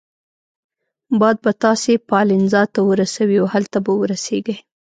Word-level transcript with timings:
باد 1.19 1.37
به 1.43 1.51
تاسي 1.63 1.93
پالنزا 2.09 2.63
ته 2.73 2.79
ورسوي 2.89 3.37
او 3.41 3.47
هلته 3.53 3.77
به 3.85 3.91
ورسیږئ. 4.01 4.55